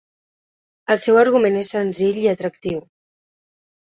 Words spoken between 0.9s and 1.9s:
El seu argument és